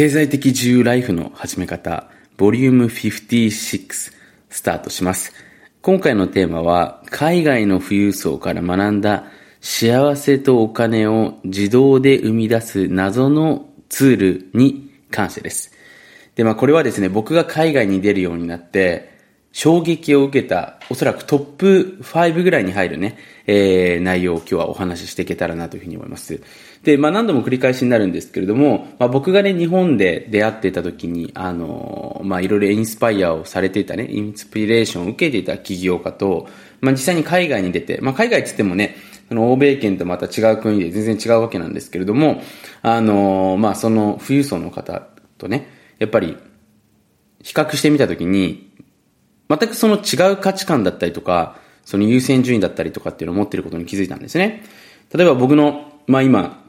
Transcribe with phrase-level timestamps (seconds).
[0.00, 4.12] 経済的自由ライフの始め方、ボリューム56
[4.48, 5.34] スタートします。
[5.82, 9.24] 今回のテーマは、海外の富裕層から学んだ
[9.60, 15.70] 幸せとお金を自動で生み出す謎のツールに関してです。
[16.34, 19.19] で、まあこれはですね、僕が海外に出るようになって、
[19.52, 26.40] 衝撃を受けた、おそらくトップ5ぐらいに入るね、えー、内容を今日はお話ししていけたらなというふうに思います。
[26.84, 36.48] で、まあ何度も繰り返しになるんですけれども、まあ僕がね、日本で出会ってた時に、あの、まあいろいろインスパイアをされていたね、インスピレーションを受けていた起業家と、
[36.80, 38.96] まあ実際に海外に出て、まあ海外って言ってもね、
[39.28, 42.40] その欧米圏とまた違う国で全然違うわけなんですけれども、
[42.82, 45.08] あの、まあその富裕層の方
[45.38, 46.36] とね、やっぱり
[47.42, 48.69] 比較してみた時に、
[49.50, 54.62] 全くその違う価値観だったりとか、その優先順位だったりとかっていうのを持ってることに気づいたんですね。
[55.12, 56.64] 例えば僕の、まあ今、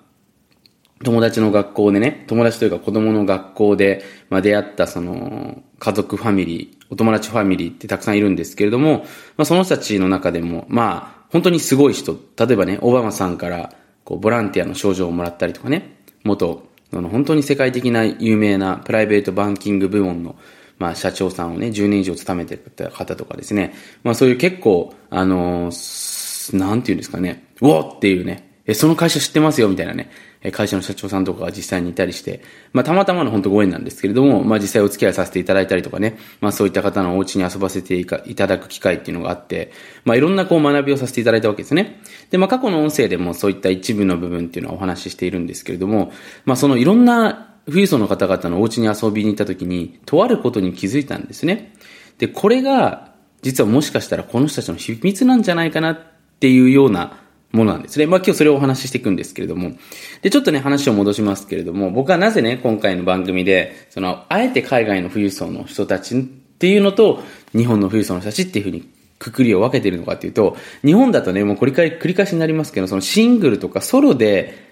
[1.03, 8.99] 友達の学校でね、友達というか子供の学校で、まあ、出会ったその、家族ファミリー、お友達ファミリーってたくさんいるんですけれども、
[9.37, 13.73] まあ、その人たちの中でも、まあ、本当にすごい人、例えばね、オバマさんから、
[14.03, 20.35] こう、ボランティアの賞状をもらったりとかね、元、の、本当に世界的な有名なプライベートバンキング部門の
[20.81, 30.09] まあ、社長さんをね、10年以上勤めてた方とかですね、まあ、そういう結構、あのー、なんていうんですかね、うおっていうね、え、その会社知ってますよ、みたいなね、
[30.51, 32.41] 会社の社長さんとかが実際にいたりして、
[32.73, 39.71] まあ、たまたまの本当ご縁なんですけれども、まあ、実際お付き合いさせていただいたりとかね、まあ、そういった方のお家に遊ばせていただく機会っていうのがあって、
[40.03, 42.01] まあ、いろんなこう学びをさせていただいたわけですね。
[42.31, 46.11] で、まあ、過去の音声でもそういった一部の部分っていうのはお話ししているんですけれども、
[46.45, 51.73] まあ、そのいろんな富裕層の方々のお家に遊びに行った時に、とあることに気づいたんですね。
[52.17, 55.99] で、これが、実はもしかしたらこの人たちの秘密なんじゃないかなっ
[56.39, 58.05] ていうようなものなんですね。
[58.05, 59.73] まあ今日それをお話ししていくんですけれども。
[60.21, 67.23] で、ちょっとね、話を戻しますけれども、僕はなぜね、今回の番組で、その、あえて海外の富裕層の人たちっていうのと、
[67.55, 68.87] 日本の富裕層の人たちっていうふうに
[69.19, 70.55] くくりを分けているのかっていうと、
[70.85, 74.70] 日本だとね、もう繰り返繰り返しになりますけど、そのシングルとかソロで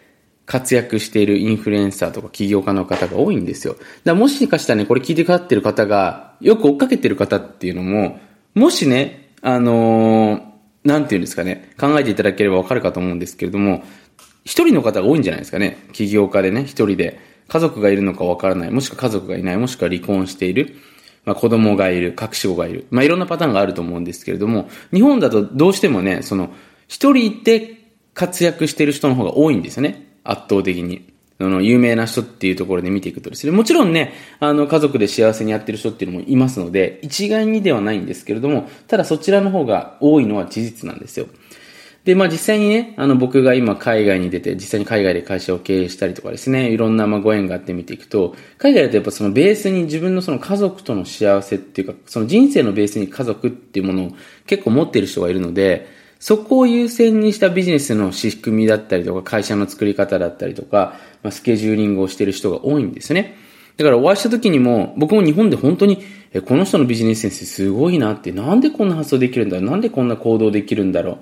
[0.50, 3.74] 活躍しているインフルエンサーとか起業家の方が多いんですよ。
[3.74, 8.20] だからもしかしたらね、これ聞いてかかってる方が、よく追っかけてる方っていうのも、
[8.56, 10.42] もしね、あのー、
[10.84, 13.84] なんていうんですかね、考えていただければわかるかと思うんですけれども、
[14.44, 15.78] 一人の方が多いんじゃないですかね。
[15.94, 17.20] 起業家でね、一人で。
[17.48, 18.72] 家族がいるのかわからない。
[18.72, 19.58] もしくは家族がいない。
[19.58, 20.76] もしくは離婚している。
[21.26, 22.16] まあ子供がいる。
[22.20, 22.88] 隠し子がいる。
[22.90, 26.52] まあいろんなパターンがあると思うんですけれども、日本だとどうしてもね、その、
[26.88, 27.78] 一人で
[28.16, 30.09] 活躍している人の方が多いんですよね。
[30.24, 31.10] 圧倒的に。
[31.42, 41.28] あの、有名な人っていうところで見ていくとですね、もちろんね、あの、家族で幸せにやってる人っていうのもいますので、一概にではないんですけれども、ただそちらの方が多いのは事実なんですよ。
[42.04, 54.12] で、まあ実際にね、あの僕が今海外に出て、実際に海外で会社を経営したりとかですね、いろんなまご縁があって見ていくと、海外だとやっぱそのベースに自分のその家族との幸せっていうか、その人生のベースに家族っていうものを
[54.46, 63.38] 結構持っている人がいるので、そこを優先にしたビジネスの仕組みだったりとか、会社の作り方だったりとか、まあ、スケジューリングをしている人が多いんですね。
[63.78, 66.04] だからお会いした時にも、僕も日本で本当に、
[66.34, 71.18] え、この人のビジネスセンスすごいなって、なんでこんな発想できるんだろうなんでこんな行動できるんだろう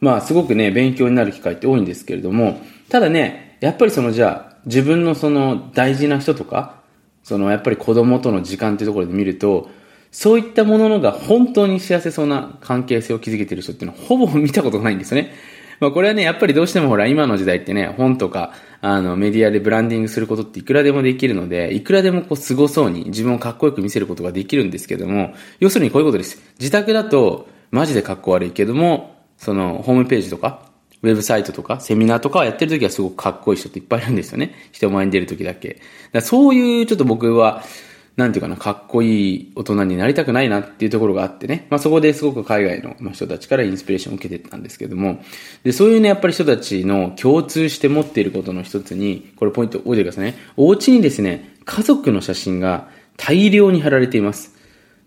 [0.00, 6.80] まあ、すごくね、勉強になる機会って多いんですけれども、ただね、やっぱりそのじゃあ、自分のその大事な人とか、
[7.22, 9.70] そのやっぱり子供との時間っていうところで見ると、
[10.10, 15.32] そういったもののが本当に幸せそうな関係性を築けてる人っていうのはほぼ見たことないんですよね。
[15.80, 26.42] まあこれはね、やっぱりどうしてもほら今の時代ってね、本とか、あのメディアでブランディングすることっていくらでもできるので、いくらでもこう凄そうに自分をかっこよく見せることができるんですけども、要するにこういうことです。
[26.58, 30.70] 自宅だとマジでかっこ悪いけども、そのホームページとか、
[31.02, 34.54] ウェブサイトとか、セミナーとかをやってる時はすごくかっこいい人っていっぱいいるんですよね。
[34.72, 35.80] 人前に出る時だけ。
[36.12, 37.64] だそういうちょっと僕は、
[38.20, 41.66] なんていうかな、かっこいい大人になりたくないなっていうところがあってね。
[41.70, 45.22] まあそこですごく海外の人たちからインスピレーションを受けてたんですけども。
[45.64, 50.36] で、そういうね、やっぱり人たちの共通して持っていることの一つに、これポイント覚えてくださいね。
[50.58, 54.54] お家にですね、家族の写真が大量に貼られています。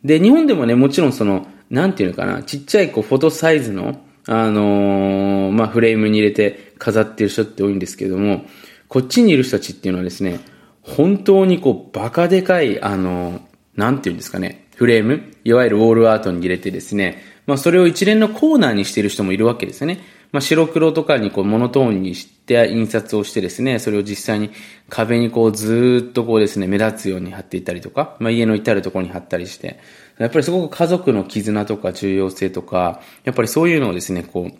[0.03, 8.45] で、日本でもね、もちろんその、なんていうのかな、ちっちゃいこうフォトサイズの、あのー、まあフレームに入れて飾ってる人って多いんですけども、
[8.87, 10.39] こっちにいる人たちっていうのはですね、
[10.83, 13.41] 本当にこう、バカでかい、あの、
[13.75, 19.99] なんていうんですかね、フレーム、いわゆるウォールアートに入れてですね、まあそれを一連のコーナーにしている人もいるわけですよね。
[20.31, 24.51] まあ白黒とかにこうモノトーンにして印刷をしてですね、それを実際に
[24.89, 29.79] 壁にこうずっとこうですね、目立つように貼っていたりとか、まあ家の至るところに貼ったりして、
[30.17, 34.53] やっぱりすごく家族の絆とか重要性とか、やっぱりそういうのをですね、こう、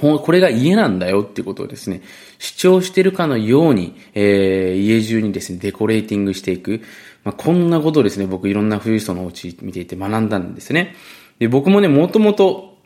[0.00, 2.02] これが家なんだよっていうことをですね、
[2.38, 6.82] 主張してるかのように、えー、家中にですね、デコレーティングしていく。
[7.22, 10.94] まあ、こんなことをですね、僕いろんな富裕層のお家見ていて学んだんですね。
[11.38, 12.78] で、僕もね、もともと、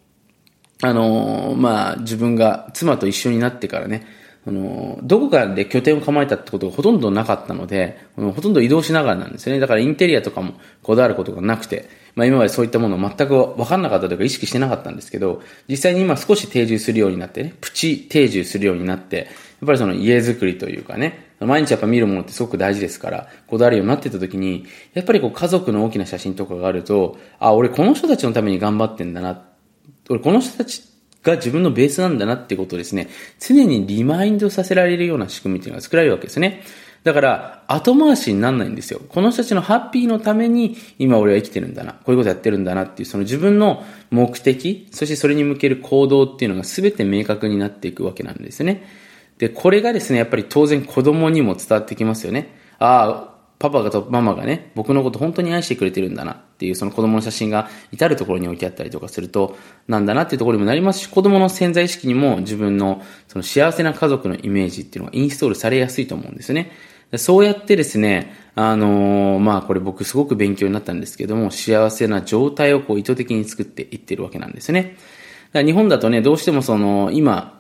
[0.83, 4.07] あのー、まあ、自分が妻と一緒になってからね、
[4.47, 9.61] あの、どこかで拠点を構えたってことがほとんどなかったので、ほとんど移動しながらなんですよね。
[9.61, 11.89] だからインテリアとかもこだわることがなくて、
[12.19, 19.27] まあ今までそういったものを全く分かんなかったというか意識してなかったんですけど、実際に今少し定住するようになってね、プチ定住するようになって、やっ
[19.67, 29.45] ぱりその家づくりというかね、毎日やっぱ見るものってすごく大事ですから、こだわるようになってた時に、やっぱりこう家族の大きな写真とかがあると、あ、俺この人たちのために頑張ってんだな。
[30.09, 30.83] 俺この人たち
[31.23, 36.65] が自分のベースなんだなってことをですね、常にリマインドさせられるような仕組みっていうのが作られるわけですね。
[37.05, 39.01] だから、後回しにならないんですよ。
[39.09, 41.93] この人たちのハッピーのために、今俺は生きてるんだな。
[41.93, 48.85] こういうことやってるんだなっていう、その自分の目的、そしてそれに向ける行動っていうのが全て明確になっていくわけなんですね。
[49.39, 52.57] で、これがですね、やっぱり当然子供にも伝わってきますよね。
[52.79, 59.57] ああ、パパがとママがね、僕のこと本当に愛してくれてるんだなっていうその子供の写真が至るところに置いてあったりとかすると、
[59.87, 66.73] なんだなっていうところにもなりますし、子供の潜在意識にも自分のその幸せな家族のイメージっていうのがインストールされやすいと思うんですよね。
[67.17, 74.97] そうやってですね、あのー、まあこれ僕すごく勉強になったんですけども、幸せな状態をこう意図的に作っていってるわけなんですね。
[75.55, 77.58] 日本だとね、どうしてもその、今、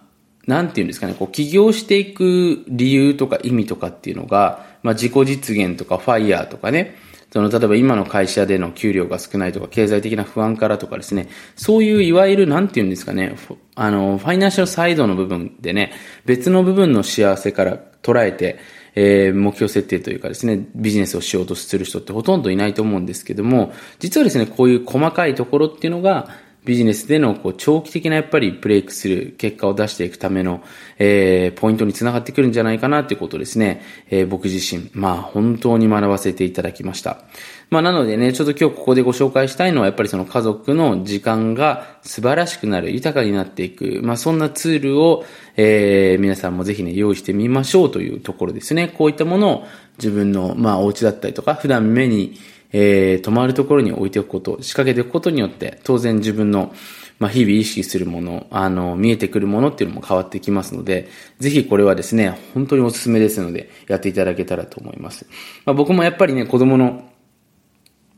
[0.48, 6.96] なんていうんですかね、こう起業していく理由とか意味とかっていうのが、まあ自己実現とかファイヤーとかね、
[7.30, 13.36] その、例えば今の会社での給料が少ないとか、経済的な不安からとかですね、そういういわゆる、なんていうんですかね、
[13.74, 15.92] あの、ファイナンシャルサイドの部分でね、
[16.24, 18.58] 別の部分の幸せから捉えて、
[18.94, 26.30] えー、目標設定というかですね、ビジネスをしようとする人ってほとんどいないと思うんですけども、実はですね、こういう細かいところっていうのが、
[26.68, 30.62] ビジネスでのこう長期的なやっぱりブレイクする結果を出していくための、
[30.98, 33.80] えー、ポイントにつながってくるんじゃないかなということですね、
[34.10, 37.22] えー、僕自身、まあ本当に学ばせていただきました。
[37.70, 45.24] まあなのでね、ちょっと今日ここでご紹介したいのはやっぱりその家族の時間が素晴らしくなる、豊かになっていく、まあそんなツールを、
[45.56, 48.88] えー、皆さんもぜひね、用意してみましょうというところですね。
[48.88, 49.66] こういったものを
[49.96, 52.38] 自分の、まあお家だったりとか、普段目に
[52.72, 56.74] えー、泊まるところに置いておくこと、仕掛けておくことによって、当然自分の、
[57.18, 65.26] まあ、日々意識するもの、あの、見えてくるものっていうのも変わってきますので、ぜひこれはですね、本当におすすめですので、やっていただけたらと思います。
[65.64, 67.08] まあ、僕もやっぱりね、子供の、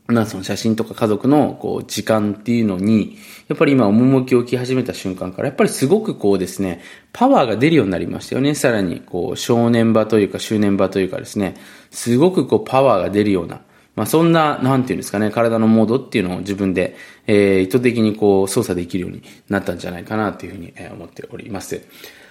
[0.07, 6.81] まあその写真とか家族のこう時間っていうのに、やっぱり今趣を置き始めた瞬間から、やっぱりすごくこうですね、
[7.13, 8.53] パワーが出るようになりましたよね。
[8.55, 11.55] さらにこう少年場というか周年場というかですね、
[11.91, 13.61] すごくこうパワーが出るような、
[13.95, 16.95] まあ、そんな、なんていうんですかね、体のモードっていうのを自分で、
[17.27, 21.81] えー、意図的にこう操作できるようになったんじゃないかなというふうに思っております。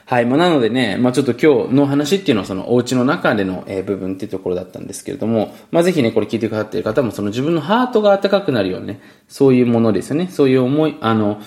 [0.06, 0.26] はい。
[0.26, 10.26] まあ、なのでね、まあ、ちょっと今日の話っていうのはそのお家の中での、え部分っていうところだったんですけれども、まあ、ぜひね、これ聞いてくださっている方もその自分のハートが温かくなるようなね、そういうものですよね。
[10.28, 11.40] そういう思い、あの、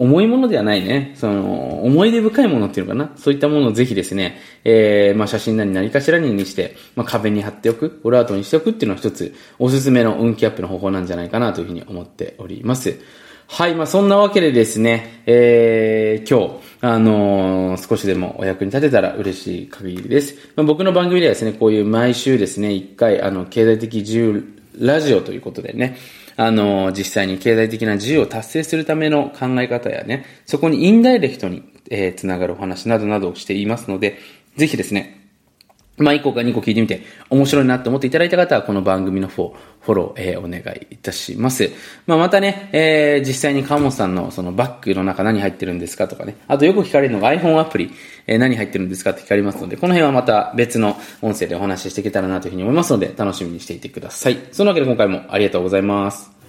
[0.00, 3.12] 重いものではないね、その、思い出深いものっていうのかな。
[3.16, 12.98] そういったものをぜひですね、えー、まあ写真なり何かしらににして、まあ壁に貼っておく、オラートにしておくっていうのは一つ、おすすめの運気アップの方法なんじゃないかなというふうに思っております。
[13.46, 20.34] はい、まあそんなわけでですね、えー、今日、あのー、少しでもお役に立てたら嬉しい限りです。
[20.56, 24.44] まあ、僕の番組ではですね、こういう毎週ですね、一回、あの、経済的自由
[24.78, 25.98] ラジオということでね、
[26.40, 34.16] あの、実際に経済的な自由を達成するための考え方やね、そこにインダイレクトに、えー、つながるお話などなどをしていますので、
[34.56, 35.19] ぜひですね、
[36.00, 41.70] まあ、1個か2個聞いてみて、面白いなと思っていただいた方は、この番組の方、フォロー、えー、お願いいたします。
[42.06, 47.92] まあ、またね、えー、実際に川本さんのそのバッグの中何入ってるんですかとかね、あとよく聞かれるのが iPhone アプリ、
[48.26, 54.38] えー、何入ってるんですかって聞かれますので、この辺はまた別の音声でお話ししていけたらなというふうに思いますので、楽しみにしていてください。
[54.52, 56.39] そのわけで今回もありがとうございます。